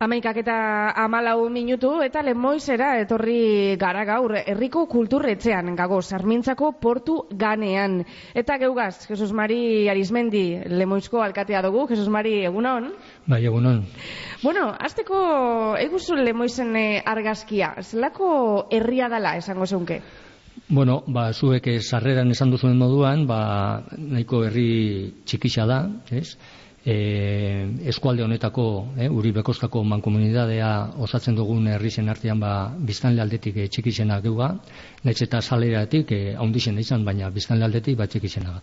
Amaikak 0.00 0.38
eta 0.40 0.54
amalau 0.96 1.50
minutu 1.52 1.90
eta 2.00 2.22
lemoizera 2.24 2.86
etorri 3.02 3.76
gara 3.76 4.00
gaur 4.08 4.32
herriko 4.38 4.86
kulturretzean 4.88 5.74
gago 5.76 5.98
sarmintzako 6.00 6.70
portu 6.80 7.16
ganean. 7.42 7.98
Eta 8.32 8.56
geugaz, 8.62 9.04
Jesus 9.10 9.28
Mari 9.36 9.90
Arizmendi 9.92 10.56
lemoizko 10.72 11.20
alkatea 11.20 11.60
dugu. 11.66 11.82
Jesus 11.90 12.08
Mari, 12.08 12.32
egunon? 12.48 12.86
Bai, 13.26 13.42
egunon. 13.44 13.82
Bueno, 14.40 14.70
azteko 14.88 15.20
eguzu 15.82 16.16
lemoizen 16.16 16.72
eh, 16.80 17.02
argazkia. 17.04 17.74
Zelako 17.82 18.30
herria 18.72 19.10
dala 19.12 19.34
esango 19.36 19.68
zeunke? 19.68 20.00
Bueno, 20.70 21.02
ba, 21.12 21.26
zuek 21.34 21.68
sarreran 21.82 22.32
esan 22.32 22.56
duzuen 22.56 22.80
moduan, 22.80 23.26
ba, 23.28 23.84
nahiko 23.98 24.46
herri 24.48 24.70
txikixa 25.28 25.68
da, 25.68 25.82
ez? 26.08 26.38
E, 26.84 26.94
eskualde 27.92 28.24
honetako, 28.24 28.64
e, 28.96 29.08
uri 29.08 29.32
bekoskako 29.36 29.82
mankomunidadea 29.84 30.70
osatzen 31.04 31.36
dugun 31.36 31.68
herrizen 31.68 32.08
artean 32.08 32.40
ba, 32.40 32.54
biztanle 32.78 33.22
aldetik 33.22 33.56
e, 33.56 33.68
txikizena 33.68 34.20
geuga, 34.24 34.54
nahiz 35.04 35.20
eta 35.22 35.40
saleratik 35.40 36.12
e, 36.12 36.22
izan, 36.78 37.04
baina 37.04 37.30
biztanle 37.30 37.64
aldetik 37.64 37.96
ba, 37.96 38.06
txikizena 38.06 38.60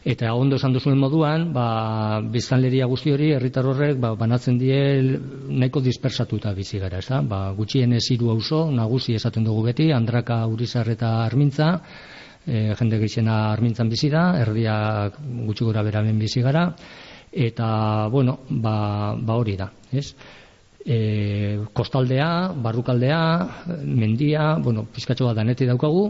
Eta 0.00 0.32
ondo 0.32 0.56
esan 0.56 0.72
duzuen 0.72 0.96
moduan, 0.96 1.50
ba, 1.52 2.20
biztanleria 2.24 2.86
guzti 2.88 3.12
hori, 3.12 3.34
herritar 3.36 3.66
horrek, 3.68 3.98
ba, 4.00 4.14
banatzen 4.16 4.56
die 4.56 4.78
nahiko 5.52 5.82
dispersatuta 5.84 6.54
bizi 6.56 6.80
gara, 6.80 7.02
ez 7.04 7.08
da? 7.10 7.20
Ba, 7.20 7.40
gutxien 7.52 7.92
ez 7.92 8.06
hiru 8.08 8.30
auzo, 8.32 8.62
nagusi 8.72 9.18
esaten 9.18 9.44
dugu 9.44 9.66
beti, 9.66 9.90
Andraka, 9.92 10.46
Urizar 10.48 10.88
eta 10.88 11.18
Armintza, 11.26 11.68
e, 12.46 12.72
jende 12.78 13.02
gizena 13.02 13.50
Armintzan 13.50 13.92
bizi 13.92 14.08
da, 14.08 14.24
erdiak 14.40 15.20
gutxi 15.50 15.68
gora 15.68 15.84
beramen 15.84 16.18
bizi 16.18 16.40
gara, 16.40 16.70
eta 17.32 18.08
bueno, 18.08 18.40
ba, 18.48 19.14
ba 19.16 19.36
hori 19.36 19.56
da, 19.56 19.70
ez? 19.92 20.14
E, 20.80 21.60
kostaldea, 21.72 22.52
barrukaldea, 22.56 23.20
mendia, 23.84 24.54
bueno, 24.58 24.86
pizkatxo 24.94 25.28
bat 25.28 25.36
daneti 25.36 25.68
daukagu, 25.68 26.08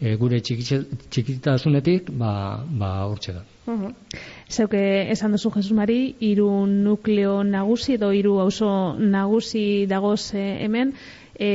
e, 0.00 0.16
gure 0.16 0.40
txikitasunetik, 0.40 2.10
ba, 2.16 2.64
ba 2.64 2.90
hortxe 3.06 3.34
da. 3.36 3.44
Zeuke 4.50 4.82
esan 5.12 5.36
duzu 5.36 5.52
Jesus 5.54 5.76
Mari, 5.76 6.16
hiru 6.26 6.66
nukleo 6.66 7.42
nagusi 7.46 7.94
edo 7.98 8.10
hiru 8.16 8.38
auzo 8.42 8.70
nagusi 8.98 9.86
dagoz 9.86 10.32
eh, 10.34 10.64
hemen, 10.64 10.94
e, 11.38 11.50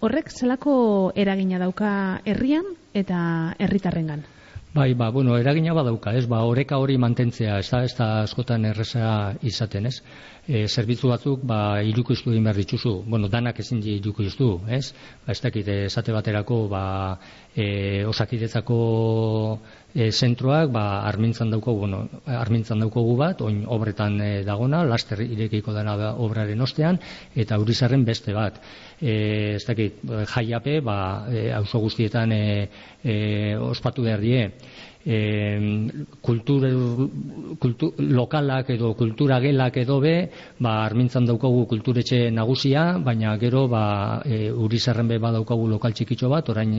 horrek 0.00 0.30
zelako 0.30 1.12
eragina 1.16 1.58
dauka 1.58 1.92
herrian 2.24 2.74
eta 2.94 3.54
herritarrengan? 3.58 4.26
Bai, 4.74 4.92
ba, 4.92 5.08
bueno, 5.08 5.38
eragina 5.38 5.72
badauka, 5.72 6.12
ez, 6.12 6.26
ba, 6.28 6.42
oreka 6.44 6.76
hori 6.76 6.98
mantentzea, 7.00 7.54
ez 7.62 7.70
da, 7.70 7.78
ez 7.86 7.94
da 7.96 8.08
askotan 8.26 8.66
erreza 8.68 9.32
izaten, 9.40 9.88
ez. 9.88 9.94
E, 10.44 10.66
zerbitzu 10.68 11.08
batzuk, 11.08 11.40
ba, 11.48 11.80
iruko 11.80 12.12
iztu 12.12 12.34
egin 12.34 12.44
behar 12.44 12.60
dituzu, 12.60 12.92
bueno, 13.08 13.30
danak 13.32 13.62
ezin 13.64 13.80
di 13.80 13.94
iruko 13.96 14.26
iztu, 14.28 14.50
ez. 14.68 14.92
Ba, 15.24 15.32
ez 15.32 15.40
dakit, 15.40 15.72
esate 15.88 16.12
baterako, 16.12 16.60
ba, 16.68 16.82
e, 17.56 18.04
osakidetzako 18.12 18.78
e, 19.94 20.10
zentroak, 20.12 20.70
ba, 20.72 21.02
armintzan 21.08 21.50
daukogu, 21.50 21.86
bueno, 21.86 22.02
armintzan 22.26 22.82
daukogu 22.84 23.16
bat, 23.16 23.40
oin 23.42 23.62
obretan 23.66 24.20
e, 24.20 24.30
dagona, 24.44 24.82
laster 24.84 25.22
irekiko 25.24 25.72
dena 25.76 25.96
da 25.96 26.12
obraren 26.16 26.60
ostean, 26.60 27.00
eta 27.34 27.58
urizarren 27.58 28.04
beste 28.04 28.34
bat. 28.36 28.60
E, 29.00 29.54
ez 29.56 29.64
dakit, 29.66 30.02
jaiape, 30.34 30.80
ba, 30.84 30.98
e, 31.30 31.48
auzo 31.56 31.80
guztietan 31.86 32.32
e, 32.32 32.44
e, 33.02 33.16
ospatu 33.56 34.04
behar 34.04 34.20
die, 34.24 34.44
e, 35.08 35.18
kultur, 36.20 36.66
kultur, 37.58 37.94
lokalak 37.98 38.70
edo 38.76 38.92
kultura 38.98 39.40
gelak 39.40 39.80
edo 39.80 40.00
be, 40.04 40.16
ba, 40.60 40.84
armintzan 40.84 41.26
daukagu 41.28 41.64
kulturetxe 41.70 42.28
nagusia, 42.30 42.98
baina 42.98 43.36
gero 43.40 43.66
ba, 43.72 44.20
e, 44.24 44.50
urizarren 44.52 45.08
be 45.08 45.18
badaukagu 45.22 45.68
lokal 45.70 45.96
txikitxo 45.96 46.28
bat, 46.28 46.50
orain 46.52 46.76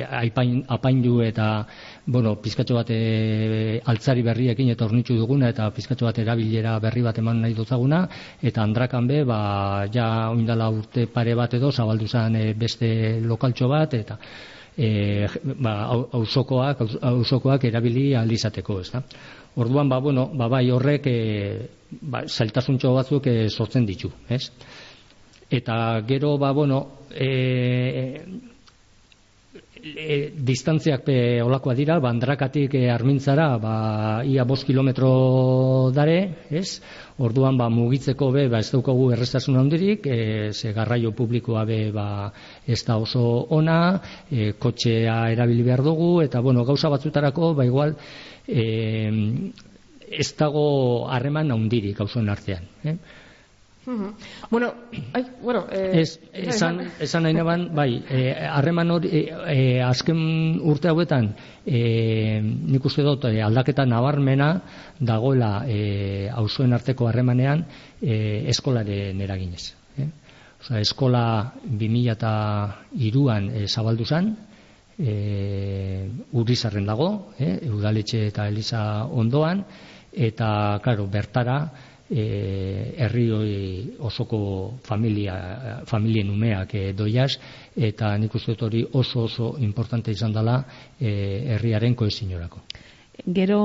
aipain, 0.00 0.64
apaindu 0.68 1.20
eta 1.20 1.66
bueno, 2.06 2.36
pizkatxo 2.40 2.74
bat 2.74 2.90
e, 2.90 3.80
altzari 3.84 4.22
berriekin 4.24 4.70
eta 4.72 4.86
ornitzu 4.86 5.16
duguna 5.18 5.50
eta 5.52 5.68
pizkatxo 5.70 6.06
bat 6.08 6.18
erabilera 6.18 6.78
berri 6.80 7.02
bat 7.02 7.18
eman 7.18 7.42
nahi 7.42 7.54
dutzaguna 7.54 8.06
eta 8.40 8.62
andrakan 8.62 9.06
be, 9.06 9.22
ba, 9.24 9.84
ja 9.92 10.30
oindala 10.30 10.70
urte 10.70 11.06
pare 11.06 11.34
bat 11.34 11.54
edo 11.54 11.70
zabaldu 11.72 12.08
zen 12.08 12.36
e, 12.36 12.54
beste 12.54 13.20
lokaltxo 13.20 13.68
bat 13.68 13.94
eta 13.94 14.18
e, 14.76 15.26
ba, 15.60 15.74
ausokoak, 16.12 16.80
ausokoak 17.02 17.68
erabili 17.68 18.12
alizateko, 18.16 18.80
ez 18.80 18.90
da? 18.94 19.02
Orduan, 19.60 19.88
ba, 19.88 19.98
bueno, 20.00 20.30
ba, 20.32 20.48
bai 20.48 20.70
horrek 20.72 21.06
e, 21.06 21.18
ba, 22.00 22.24
zailtasuntxo 22.26 22.94
batzuk 22.96 23.28
e, 23.28 23.36
sortzen 23.50 23.84
ditu, 23.86 24.10
ez? 24.32 24.46
Eta 25.52 26.00
gero, 26.08 26.38
ba, 26.40 26.52
bueno, 26.56 26.80
e, 27.12 28.24
e, 29.82 30.32
distantziak 30.36 31.02
pe 31.04 31.16
olakoa 31.42 31.74
dira, 31.74 31.98
bandrakatik 32.00 32.74
e, 32.78 32.86
armintzara, 32.90 33.48
ba, 33.62 33.74
ia 34.24 34.44
bost 34.48 34.66
kilometro 34.66 35.90
dare, 35.94 36.46
ez? 36.50 36.80
Orduan, 37.22 37.58
ba, 37.58 37.68
mugitzeko 37.72 38.30
be, 38.34 38.46
ba, 38.52 38.62
ez 38.62 38.70
daukagu 38.72 39.10
errestasun 39.16 39.58
handirik, 39.58 40.06
e, 40.06 40.52
ze 40.52 40.72
garraio 40.72 41.12
publikoa 41.16 41.64
be, 41.68 41.80
ba, 41.94 42.06
ez 42.66 42.82
da 42.86 42.98
oso 43.02 43.24
ona, 43.50 43.78
e, 44.30 44.52
kotxea 44.58 45.18
erabili 45.34 45.66
behar 45.66 45.82
dugu, 45.84 46.12
eta, 46.22 46.40
bueno, 46.40 46.64
gauza 46.64 46.92
batzutarako, 46.92 47.54
ba, 47.58 47.66
igual, 47.66 47.96
e, 48.46 49.10
ez 50.12 50.30
dago 50.38 51.08
harreman 51.10 51.50
handirik 51.54 51.98
gauzoen 51.98 52.30
artean, 52.30 52.68
eh? 52.84 52.96
Bueno, 54.50 54.74
ai, 55.12 55.26
bueno, 55.42 55.66
eh, 55.70 56.02
es, 56.02 56.20
esan, 56.32 56.92
esan 57.00 57.24
nahi 57.24 57.34
neban, 57.34 57.74
bai, 57.74 58.04
eh, 58.08 58.36
harreman 58.38 58.92
hori, 58.94 59.08
eh, 59.10 59.34
eh, 59.48 59.82
azken 59.82 60.60
urte 60.62 60.86
hauetan, 60.88 61.32
eh, 61.66 62.38
nik 62.42 62.84
uste 62.86 63.02
dut, 63.02 63.24
eh, 63.26 63.42
aldaketa 63.42 63.84
nabarmena 63.84 64.52
dagoela 65.00 65.64
eh, 65.66 66.30
auzoen 66.30 66.72
arteko 66.78 67.08
harremanean 67.10 67.66
eh, 68.00 68.44
eskolaren 68.54 69.20
eraginez. 69.20 69.74
Eh? 69.98 70.06
Osa, 70.62 70.78
eskola 70.78 71.52
2002an 71.66 73.50
eh, 73.50 73.66
zabaldu 73.66 74.06
zen, 74.06 74.36
eh, 74.98 76.06
urizarren 76.38 76.86
dago, 76.86 77.32
eh, 77.38 77.58
udaletxe 77.66 78.28
eta 78.28 78.46
eliza 78.46 79.06
ondoan, 79.10 79.64
eta, 80.12 80.78
claro, 80.84 81.08
bertara, 81.10 81.90
e, 82.12 82.94
herri 82.98 83.26
osoko 83.98 84.74
familia, 84.84 85.82
familien 85.88 86.30
umeak 86.30 86.74
e, 86.74 86.92
doiaz, 86.92 87.38
eta 87.76 88.12
nik 88.20 88.34
uste 88.34 88.56
hori 88.60 88.84
oso 88.92 89.24
oso 89.24 89.54
importante 89.58 90.12
izan 90.12 90.32
dela 90.32 90.62
e, 91.00 91.54
herriaren 91.56 91.94
koezinorako. 91.94 92.60
Gero 93.22 93.58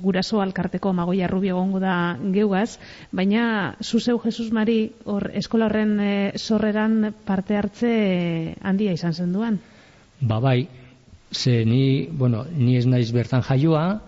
guraso 0.00 0.40
alkarteko 0.40 0.92
magoia 0.94 1.26
rubio 1.28 1.56
gongo 1.58 1.80
da 1.82 2.16
geugaz, 2.32 2.78
baina 3.12 3.76
zuzeu 3.82 4.18
Jesus 4.22 4.52
Mari 4.54 4.92
hor 5.04 5.30
eskola 5.34 5.66
horren 5.66 5.98
e, 6.00 6.12
sorreran 6.38 7.14
parte 7.26 7.58
hartze 7.58 8.54
handia 8.62 8.94
izan 8.94 9.12
zen 9.12 9.32
duan? 9.34 9.58
Ba 10.20 10.38
bai, 10.40 10.68
ze 11.32 11.64
ni, 11.64 12.06
bueno, 12.06 12.44
ni 12.56 12.76
ez 12.76 12.86
naiz 12.86 13.10
bertan 13.12 13.42
jaioa, 13.42 14.00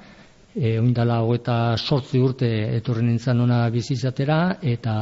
e, 0.54 0.78
oindala 0.78 1.20
hogeta 1.22 1.76
sortzi 1.76 2.20
urte 2.20 2.50
etorren 2.76 3.08
nintzen 3.10 3.40
ona 3.40 3.64
bizizatera 3.70 4.58
eta 4.62 4.94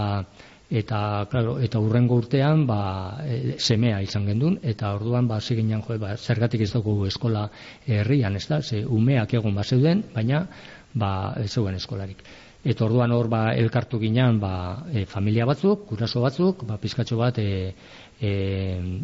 eta 0.70 1.26
claro, 1.30 1.56
eta 1.58 1.80
urrengo 1.82 2.20
urtean 2.22 2.62
ba, 2.66 3.18
e, 3.26 3.56
semea 3.58 3.98
izan 4.06 4.28
gendun 4.30 4.60
eta 4.62 4.92
orduan 4.94 5.26
ba 5.26 5.40
ziginan 5.40 5.82
jo 5.82 5.98
ba, 5.98 6.14
zergatik 6.16 6.62
ez 6.62 6.70
dugu 6.72 7.06
eskola 7.06 7.48
herrian 7.86 8.36
ez 8.36 8.46
da 8.46 8.62
ze 8.62 8.84
umeak 8.86 9.34
egon 9.34 9.54
ba 9.54 9.64
zeuden 9.64 10.04
baina 10.14 10.46
ba 10.94 11.34
ez 11.36 11.50
zeuen 11.50 11.74
eskolarik. 11.74 12.22
Eta 12.62 12.84
orduan 12.84 13.10
hor 13.10 13.28
ba 13.28 13.54
elkartu 13.56 13.98
ginean 13.98 14.38
ba, 14.38 14.84
e, 14.92 15.06
familia 15.06 15.46
batzuk 15.46 15.88
guraso 15.88 16.20
batzuk 16.20 16.64
ba 16.68 16.76
pizkatxo 16.78 17.16
bat 17.16 17.38
e, 17.38 17.74
e, 18.20 18.30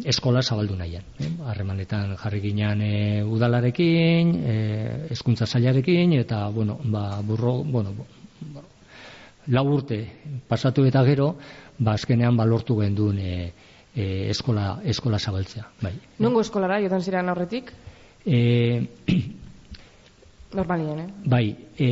eskola 0.05 0.43
zabaldu 0.43 0.77
nahian. 0.77 1.05
Eh? 1.19 1.31
Harremanetan 1.49 2.15
jarri 2.21 2.43
ginean 2.45 2.83
e, 2.85 3.25
udalarekin, 3.25 4.35
e, 4.37 4.57
eskuntza 5.17 5.47
zailarekin, 5.47 6.13
eta, 6.21 6.49
bueno, 6.53 6.79
ba, 6.85 7.23
burro, 7.25 7.63
bueno, 7.65 7.95
lau 9.49 9.67
urte 9.73 10.01
pasatu 10.49 10.85
eta 10.85 11.03
gero, 11.07 11.35
ba, 11.79 11.97
azkenean 11.97 12.37
balortu 12.37 12.77
genduen 12.83 13.19
e, 13.19 13.35
e, 13.95 14.31
eskola, 14.31 14.83
eskola 14.85 15.19
zabaltzea. 15.19 15.65
Bai. 15.81 15.95
Nungo 16.21 16.45
eskolara, 16.45 16.81
jotan 16.85 17.03
ziren 17.03 17.33
aurretik? 17.33 17.73
E, 18.27 18.85
Normalien, 20.57 20.99
eh? 21.01 21.09
Bai, 21.25 21.47
e, 21.79 21.89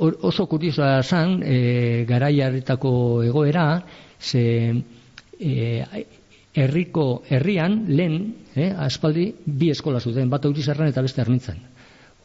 oso 0.00 0.46
kuriosoa 0.48 1.02
zan, 1.02 1.40
e, 1.44 2.04
garaiaretako 2.08 2.92
egoera, 3.26 3.82
ze 4.20 4.42
e, 5.38 5.84
herriko 6.54 7.22
herrian 7.28 7.84
lehen, 7.88 8.34
eh, 8.54 8.70
aspaldi 8.76 9.32
bi 9.46 9.70
eskola 9.70 10.00
zuten, 10.00 10.30
bat 10.30 10.44
Urizarran 10.46 10.88
eta 10.88 11.02
beste 11.02 11.22
Armintzan. 11.22 11.58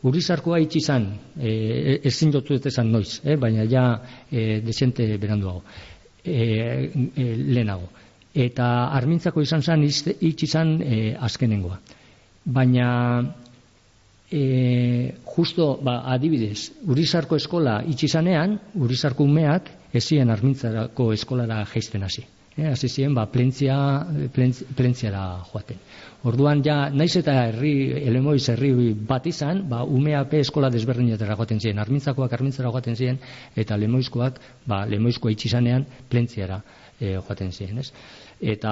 Urizarkoa 0.05 0.59
itxi 0.61 0.79
izan, 0.79 1.07
eh, 1.39 1.99
ezin 2.03 2.31
jotu 2.31 2.53
ez 2.53 2.77
noiz, 2.83 3.21
eh, 3.23 3.37
baina 3.37 3.65
ja 3.65 4.01
eh, 4.31 4.61
desente 4.61 5.17
beranduago. 5.17 5.63
e, 6.25 6.91
e, 7.15 7.23
lehenago. 7.37 7.89
Eta 8.35 8.89
armintzako 8.97 9.43
izan 9.45 9.63
zen 9.63 9.85
itxi 9.85 10.49
izan 10.49 10.75
e, 10.81 11.15
azkenengoa. 11.15 11.77
Baina 12.45 12.87
e, 14.27 15.13
justo 15.35 15.75
ba, 15.83 16.01
adibidez, 16.11 16.71
Urizarko 16.89 17.37
eskola 17.39 17.79
itxi 17.87 18.09
zanean, 18.11 18.57
Urizarko 18.75 19.23
umeak 19.23 19.69
ezien 19.95 20.33
armintzarako 20.33 21.13
eskolara 21.15 21.61
jaisten 21.71 22.03
hasi. 22.03 22.25
E, 22.55 22.69
hasi 22.71 22.87
ziren, 22.87 23.11
ba, 23.13 23.25
plentzia, 23.27 23.75
plentziara 24.31 25.23
joaten. 25.49 25.79
Orduan 26.25 26.61
ja, 26.63 26.77
naiz 26.87 27.11
eta 27.19 27.33
herri, 27.49 27.73
elemoiz 28.07 28.45
herri 28.53 28.71
bat 29.09 29.27
izan, 29.27 29.65
ba, 29.69 29.81
umeape 29.83 30.39
eskola 30.39 30.69
desberdinetara 30.71 31.35
joaten 31.35 31.59
ziren, 31.59 31.81
armintzakoak 31.83 32.31
armintzara 32.37 32.71
joaten 32.71 32.95
ziren, 32.95 33.19
eta 33.59 33.75
lemoizkoak, 33.77 34.39
ba, 34.71 34.85
lemoizkoa 34.87 35.35
itxizanean, 35.35 35.83
plentziara 36.09 36.61
e, 36.97 37.17
joaten 37.17 37.51
ziren, 37.51 37.83
ez? 37.83 37.91
Eta, 38.55 38.71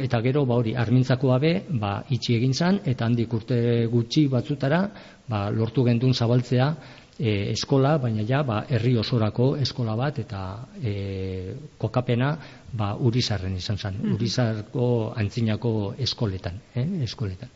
eta 0.00 0.22
gero, 0.24 0.46
ba, 0.48 0.56
hori, 0.62 0.72
armintzakoa 0.80 1.38
be, 1.44 1.52
ba, 1.84 1.98
itxi 2.16 2.38
egin 2.40 2.56
zan, 2.56 2.80
eta 2.88 3.06
handik 3.06 3.36
urte 3.36 3.60
gutxi 3.92 4.24
batzutara, 4.32 4.82
ba, 5.28 5.44
lortu 5.52 5.84
gendun 5.84 6.16
zabaltzea, 6.16 6.72
e, 7.18 7.52
eskola, 7.52 7.96
baina 7.98 8.24
ja, 8.28 8.42
ba, 8.46 8.62
herri 8.68 8.96
osorako 8.98 9.52
eskola 9.62 9.96
bat, 9.96 10.18
eta 10.18 10.42
e, 10.82 11.54
kokapena, 11.78 12.32
ba, 12.72 12.92
urizarren 12.98 13.56
izan 13.56 13.78
zen, 13.78 13.98
mm 14.02 14.14
urizarko 14.14 14.86
antzinako 15.16 15.94
eskoletan, 15.98 16.60
eh, 16.74 16.86
eskoletan. 17.08 17.48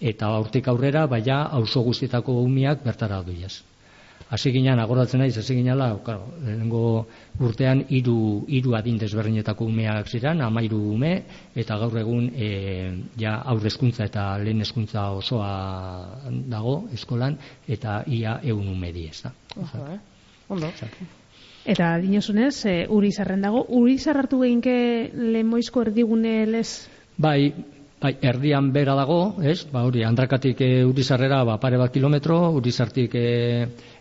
Eta 0.00 0.28
hortik 0.36 0.68
aurrera, 0.68 1.06
baina, 1.06 1.42
auzo 1.58 1.82
guztietako 1.82 2.40
umiak 2.44 2.84
bertara 2.84 3.22
duiaz 3.26 3.58
hasi 4.30 4.52
ginean 4.52 4.80
agoratzen 4.80 5.20
naiz 5.20 5.36
hasi 5.38 5.54
ginela 5.56 5.88
claro 6.04 6.34
lehengo 6.44 7.06
urtean 7.40 7.84
hiru 7.88 8.44
hiru 8.48 8.74
adin 8.76 8.98
desberdinetako 8.98 9.64
umeak 9.64 10.08
ziren 10.08 10.42
13 10.44 10.74
ume 10.74 11.12
eta 11.56 11.78
gaur 11.78 11.98
egun 11.98 12.30
e, 12.34 12.50
ja 13.16 13.38
aurrezkuntza 13.54 14.04
eta 14.04 14.28
lehen 14.38 14.60
hezkuntza 14.60 15.10
osoa 15.22 15.54
dago 16.30 16.84
eskolan 16.92 17.38
eta 17.68 18.02
ia 18.06 18.38
100 18.44 18.72
ume 18.76 18.92
di 18.92 19.08
ezta. 19.08 19.32
Eh? 19.56 19.98
ondo. 20.48 20.72
Eta 21.68 21.98
dinosunez, 22.00 22.64
e, 22.66 22.76
uri 22.88 23.10
zarren 23.12 23.42
dago, 23.44 23.64
uri 23.76 23.98
zarrartu 23.98 24.40
gehinke 24.40 24.76
lemoizko 25.34 25.84
erdigune 25.84 26.46
lez? 26.48 26.88
Bai, 27.18 27.52
Bai, 27.98 28.12
erdian 28.22 28.68
bera 28.70 28.94
dago, 28.94 29.34
ez? 29.42 29.64
Ba, 29.72 29.80
hori, 29.82 30.04
andrakatik 30.06 30.60
e, 30.62 30.68
urizarrera 30.86 31.40
ba, 31.42 31.56
pare 31.58 31.80
bat 31.80 31.90
kilometro, 31.90 32.36
urizartik 32.54 33.16
e, 33.18 33.22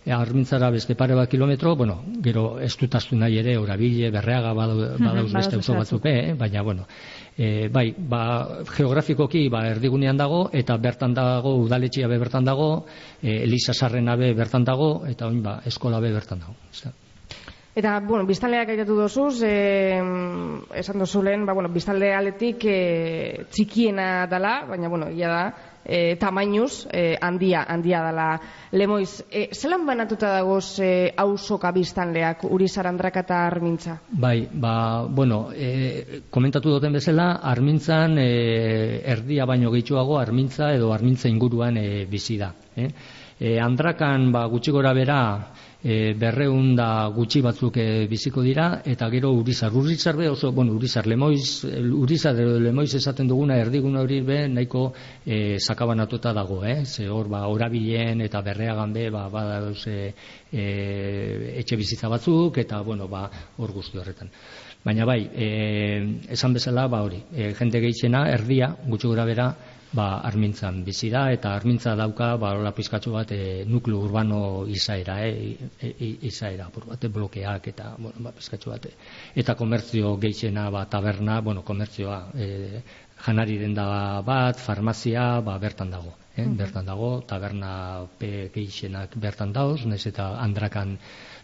e, 0.05 0.11
armintzara 0.13 0.69
beste 0.69 0.93
pare 0.95 1.15
bat 1.17 1.31
kilometro, 1.31 1.73
bueno, 1.75 1.95
gero 2.21 2.59
ez 2.61 2.75
dutaztu 2.77 3.17
nahi 3.17 3.39
ere, 3.41 3.55
orabile, 3.57 4.11
berreaga 4.13 4.53
badauz 4.53 5.31
beste 5.33 5.57
oso 5.57 5.79
batzuk, 5.79 6.05
eh? 6.05 6.35
baina, 6.37 6.61
bueno, 6.61 6.85
e, 7.33 7.69
bai, 7.73 7.87
ba, 7.97 8.21
geografikoki 8.69 9.47
ba, 9.49 9.63
erdigunean 9.71 10.21
dago, 10.21 10.45
eta 10.53 10.77
bertan 10.77 11.17
dago, 11.17 11.55
udaletxia 11.65 12.07
be 12.07 12.21
bertan 12.21 12.45
dago, 12.45 12.85
e, 13.17 13.41
Elisa 13.49 13.73
Sarrena 13.73 14.13
be 14.15 14.29
bertan 14.37 14.67
dago, 14.67 15.07
eta 15.09 15.25
oin, 15.25 15.41
ba, 15.41 15.57
eskola 15.65 15.99
be 16.05 16.13
bertan 16.13 16.45
dago. 16.45 16.53
Eta, 17.77 17.99
bueno, 18.01 18.25
biztanleak 18.25 18.71
aitatu 18.73 18.95
dozuz, 18.97 19.43
e, 19.45 19.51
esan 20.81 20.97
dozu 20.97 21.19
lehen, 21.21 21.43
ba, 21.45 21.53
bueno, 21.53 21.69
biztanle 21.69 22.07
aletik 22.17 22.63
e, 22.65 22.77
txikiena 23.53 24.25
dala, 24.25 24.63
baina, 24.65 24.89
bueno, 24.89 25.11
ia 25.13 25.29
da, 25.29 25.41
e, 25.85 26.15
tamainuz, 26.17 26.87
e, 26.89 27.19
handia, 27.21 27.67
handia 27.69 27.99
dala 28.01 28.25
lemoiz. 28.71 29.21
E, 29.29 29.51
zelan 29.53 29.85
banatuta 29.85 30.31
dagoz 30.39 30.79
e, 30.81 31.13
ausoka 31.21 31.69
biztanleak, 31.75 32.47
Urizar 32.49 32.89
Andraka 32.89 33.21
eta 33.27 33.43
Armintza? 33.45 33.99
Bai, 34.09 34.47
ba, 34.51 35.05
bueno, 35.05 35.51
e, 35.53 36.23
komentatu 36.33 36.73
duten 36.73 36.97
bezala, 36.97 37.35
Armintzan 37.45 38.17
e, 38.17 38.27
erdia 39.05 39.45
baino 39.45 39.69
gehituago 39.69 40.17
Armintza 40.17 40.73
edo 40.73 40.89
Armintza 40.97 41.29
inguruan 41.29 41.77
e, 41.77 42.07
bizi 42.09 42.41
da. 42.41 42.55
Eh? 42.73 42.89
E, 43.37 43.59
Andrakan, 43.61 44.31
ba, 44.33 44.47
gutxi 44.49 44.73
gora 44.73 44.97
bera, 44.97 45.21
e, 45.83 46.13
berreun 46.17 46.75
da 46.75 47.07
gutxi 47.13 47.41
batzuk 47.41 47.77
e, 47.77 48.07
biziko 48.09 48.41
dira, 48.41 48.81
eta 48.85 49.09
gero 49.09 49.31
urizar. 49.33 49.73
Urizar 49.73 50.17
be 50.17 50.29
oso, 50.29 50.51
bueno, 50.51 50.73
urizar, 50.73 51.07
lemoiz, 51.07 51.63
urizar 51.65 52.35
lemoiz 52.35 52.93
esaten 52.95 53.27
duguna 53.27 53.57
erdigun 53.61 53.97
hori 53.97 54.21
be 54.21 54.39
nahiko 54.47 54.91
e, 55.25 55.59
sakabanatuta 55.59 56.33
dago, 56.33 56.63
eh? 56.65 56.83
Ze 56.85 57.07
hor, 57.09 57.29
ba, 57.29 57.45
orabilen 57.47 58.21
eta 58.25 58.41
berreagan 58.41 58.93
be, 58.93 59.09
ba, 59.13 59.27
ba, 59.29 59.45
e, 59.85 60.13
e, 60.51 60.67
etxe 61.61 61.77
bizitza 61.77 62.09
batzuk, 62.09 62.57
eta, 62.57 62.81
bueno, 62.81 63.07
ba, 63.07 63.27
hor 63.57 63.71
guzti 63.71 63.97
horretan. 63.97 64.31
Baina 64.83 65.05
bai, 65.05 65.21
e, 65.33 65.47
esan 66.31 66.53
bezala, 66.53 66.87
ba 66.87 67.03
hori, 67.03 67.23
e, 67.33 67.53
jende 67.57 67.81
gehitzena, 67.83 68.27
erdia, 68.31 68.73
gutxi 68.87 69.09
gura 69.09 69.25
bera, 69.25 69.51
ba, 69.93 70.19
armintzan 70.27 70.83
bizi 70.83 71.09
da 71.09 71.27
eta 71.31 71.53
armintza 71.55 71.95
dauka 71.95 72.35
ba 72.37 72.51
hola 72.57 72.71
pizkatxo 72.75 73.11
bat 73.11 73.31
e, 73.31 73.63
nukleo 73.65 73.99
urbano 74.03 74.65
izaera 74.67 75.19
eh 75.27 75.55
e, 75.81 75.87
e, 75.87 76.07
izaera 76.27 76.69
por 76.69 76.85
bat 76.85 77.07
blokeak 77.07 77.67
eta 77.67 77.95
bueno 77.97 78.19
ba 78.19 78.31
pizkatxo 78.31 78.69
bat 78.69 78.87
eta 79.35 79.55
komertzio 79.55 80.17
gehiena 80.17 80.69
ba 80.69 80.85
taberna 80.85 81.41
bueno 81.41 81.61
komertzioa 81.61 82.19
e, 82.35 82.81
janari 83.25 83.57
denda 83.57 84.21
bat 84.21 84.59
farmazia 84.59 85.41
ba 85.41 85.57
bertan 85.57 85.91
dago 85.91 86.26
eh 86.37 86.45
bertan 86.59 86.85
dago 86.85 87.21
taberna 87.21 88.05
pe 88.19 88.49
gehienak 88.53 89.17
bertan 89.17 89.53
dauz 89.53 89.85
naiz 89.85 90.05
eta 90.05 90.37
andrakan 90.37 90.97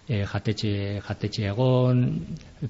e, 0.07 0.23
jatetxe, 0.27 0.99
jatetxe 1.07 1.47
egon, 1.47 2.03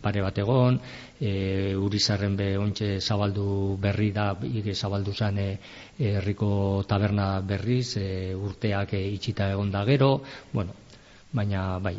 pare 0.01 0.21
bat 0.21 0.37
egon, 0.37 0.79
e, 1.19 1.73
urizarren 1.75 2.37
be 2.37 2.53
ontxe 2.57 2.99
zabaldu 3.01 3.77
berri 3.81 4.11
da, 4.13 4.31
ige 4.43 4.75
zabaldu 4.75 5.13
zen 5.13 5.37
e, 5.41 5.49
herriko 5.97 6.83
taberna 6.87 7.41
berriz, 7.41 7.97
e, 7.97 8.33
urteak 8.35 8.93
e, 8.93 9.03
itxita 9.17 9.49
egon 9.55 9.71
da 9.71 9.83
gero, 9.85 10.21
bueno, 10.53 10.73
baina 11.33 11.79
bai, 11.79 11.97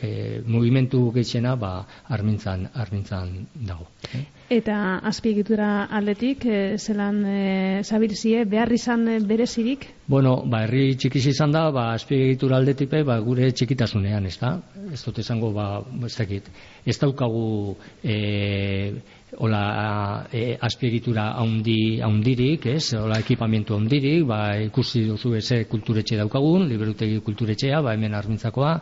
e, 0.00 0.40
movimentu 0.46 1.10
gehiena 1.14 1.54
ba, 1.56 1.84
armintzan, 2.08 2.68
armintzan 2.74 3.46
dago. 3.54 3.88
Eh? 4.14 4.24
Eta 4.58 4.98
azpiegitura 5.08 5.86
aldetik, 5.90 6.44
e, 6.44 6.76
zelan 6.78 7.22
e, 7.26 7.82
zabirzie, 7.82 8.44
behar 8.44 8.72
izan 8.72 9.06
berezirik? 9.26 9.86
Bueno, 10.06 10.36
ba, 10.44 10.64
herri 10.66 10.94
txikiz 11.00 11.26
izan 11.32 11.54
da, 11.54 11.70
ba, 11.74 11.90
azpiegitura 11.94 12.58
aldetik 12.60 12.92
ba, 13.06 13.18
gure 13.24 13.50
txikitasunean, 13.52 14.26
ez 14.26 14.36
da? 14.40 14.56
Ez 14.92 15.02
dut 15.04 15.18
esango, 15.24 15.52
ba, 15.56 15.68
ez 16.04 16.14
dakit, 16.18 16.50
ez 16.84 16.98
daukagu 17.00 17.76
e, 18.02 18.92
hola, 19.38 20.26
e, 20.32 20.56
azpiegitura 20.60 21.30
haundi, 21.38 22.00
haundirik, 22.02 22.66
ez? 22.66 22.94
Hola, 22.98 23.18
ekipamentu 23.24 23.74
haundirik, 23.74 24.24
ba, 24.28 24.56
ikusi 24.60 25.04
duzu 25.08 25.34
eze 25.40 25.64
kulturetxe 25.70 26.18
daukagun, 26.20 26.68
liberutegi 26.68 27.20
kulturetxea, 27.24 27.82
ba, 27.82 27.94
hemen 27.94 28.14
armintzakoa, 28.14 28.72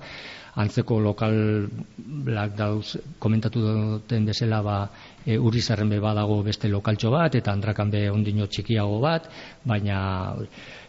antzeko 0.61 0.99
lokal 1.01 1.35
dauz 2.57 2.99
komentatu 3.19 3.63
duten 3.63 4.27
bezala 4.29 4.61
ba, 4.63 4.77
e, 5.25 5.39
urrizarren 5.39 5.89
be 5.89 6.01
badago 6.01 6.43
beste 6.45 6.69
lokaltxo 6.69 7.11
bat 7.15 7.35
eta 7.35 7.53
andrakan 7.53 7.91
be 7.91 8.03
ondino 8.11 8.47
txikiago 8.47 9.01
bat 9.01 9.31
baina 9.65 10.35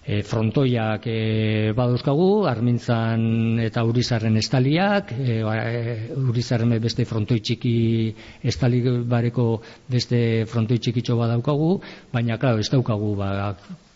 e, 0.05 0.21
frontoiak 0.23 1.05
e, 1.07 1.71
badauzkagu 1.75 2.45
armintzan 2.49 3.59
eta 3.63 3.83
urizarren 3.87 4.37
estaliak 4.37 5.13
e, 5.15 5.39
ba, 5.45 5.55
e, 5.63 5.95
urizarren 6.19 6.75
beste 6.83 7.05
frontoi 7.07 7.39
txiki 7.39 7.75
estali 8.43 8.83
bareko 9.07 9.47
beste 9.89 10.45
frontoi 10.49 10.79
txikitxo 10.79 11.17
badaukagu 11.19 11.77
baina 12.11 12.37
claro, 12.37 12.59
ez 12.59 12.69
daukagu 12.71 13.15
ba, 13.15 13.53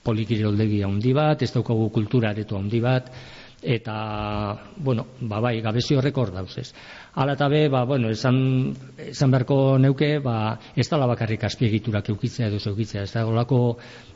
polikiroldegi 0.08 0.84
handi 0.88 1.12
bat, 1.14 1.42
ez 1.44 1.52
daukagu 1.52 1.90
kultura 1.92 2.32
aretu 2.32 2.56
handi 2.56 2.80
bat 2.80 3.12
eta 3.68 4.58
bueno, 4.78 5.08
ba 5.20 5.42
bai, 5.44 5.60
gabezi 5.62 5.98
horrek 6.00 6.18
hor 6.18 6.32
dauz, 6.32 6.54
ez. 6.58 6.70
Hala 7.20 7.34
eta 7.36 7.50
be, 7.52 7.66
ba, 7.68 7.84
bueno, 7.84 8.10
esan, 8.14 8.38
esan 9.10 9.34
beharko 9.34 9.78
neuke, 9.82 10.20
ba, 10.24 10.56
ez 10.76 10.88
dala 10.88 11.08
bakarrik 11.10 11.44
azpiegiturak 11.44 12.08
eukitzea 12.14 12.48
edo 12.48 12.62
zeukitzea, 12.64 13.04
ez 13.04 13.12
da 13.12 13.26
golako 13.28 13.60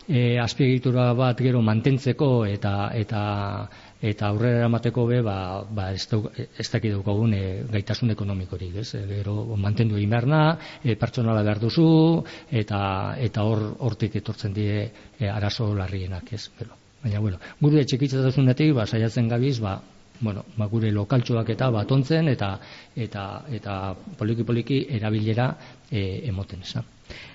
e, 0.08 0.40
azpiegitura 0.40 1.12
bat 1.18 1.44
gero 1.44 1.62
mantentzeko 1.66 2.46
eta 2.48 2.92
eta 2.96 3.22
eta 4.02 4.30
aurrera 4.32 4.64
eramateko 4.64 5.06
be, 5.10 5.20
ba, 5.26 5.38
ba 5.68 5.92
ez, 5.94 6.08
duk, 6.10 6.32
ez 6.40 6.70
daki 6.72 6.94
daukagun 6.96 7.36
e, 7.36 7.46
gaitasun 7.74 8.16
ekonomikorik, 8.16 8.80
ez, 8.86 8.94
e, 8.96 9.06
gero 9.18 9.44
mantendu 9.60 10.00
egin 10.00 10.16
behar 10.16 10.30
e, 10.84 10.96
pertsonala 10.96 11.44
behar 11.44 11.60
duzu, 11.60 11.90
eta 12.50 13.18
eta 13.20 13.44
hor 13.44 13.68
hortik 13.80 14.16
etortzen 14.16 14.56
die 14.56 14.86
e, 14.88 15.28
arazo 15.28 15.74
larrienak, 15.76 16.32
ez, 16.34 16.48
pero. 16.58 16.81
Baina, 17.02 17.20
bueno, 17.20 17.40
gure 17.60 17.84
txikitzatasunetik, 17.86 18.76
ba, 18.78 18.86
saiatzen 18.86 19.30
gabiz, 19.32 19.58
ba, 19.60 19.80
bueno, 20.22 20.46
ba, 20.56 20.68
gure 20.70 20.92
lokaltxoak 20.94 21.50
eta 21.56 21.70
batontzen 21.74 22.30
eta 22.30 22.54
eta 22.96 23.26
eta 23.50 23.78
poliki 24.18 24.46
poliki 24.46 24.84
erabilera 24.98 25.48
e, 25.90 26.04
emoten, 26.30 26.62
eza. 26.62 26.84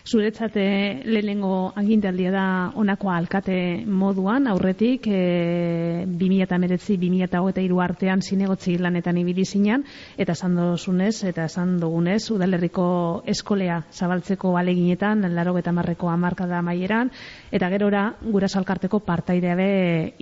Zuretzate 0.07 1.03
lehenengo 1.05 1.73
agintaldia 1.75 2.31
da 2.31 2.45
honako 2.79 3.11
alkate 3.11 3.57
moduan, 3.87 4.47
aurretik 4.47 5.09
e, 5.11 6.05
2019-2023 6.07 7.81
artean 7.83 8.23
zinegotzi 8.23 8.77
lanetan 8.79 9.19
ibili 9.19 9.45
zinan, 9.45 9.83
eta 10.17 10.37
esan 10.39 10.55
dozunez, 10.55 11.25
eta 11.27 11.49
esan 11.51 11.81
dugunez, 11.83 12.21
udalerriko 12.31 12.87
eskolea 13.27 13.81
zabaltzeko 13.91 14.55
aleginetan, 14.61 15.27
laro 15.35 15.57
eta 15.59 15.75
marreko 15.75 16.13
amarkada 16.13 16.63
maieran, 16.63 17.11
eta 17.51 17.71
gerora 17.75 18.05
gura 18.23 18.47
salkarteko 18.47 19.01
partaidea 19.03 19.59
be 19.59 19.71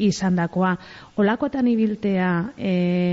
izan 0.08 0.40
dakoa. 0.40 0.78
Olakoetan 1.20 1.68
ibiltea 1.68 2.30
e, 2.56 2.72